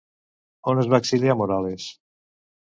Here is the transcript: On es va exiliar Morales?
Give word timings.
On 0.73 0.81
es 0.83 0.89
va 0.93 1.01
exiliar 1.03 1.37
Morales? 1.43 1.87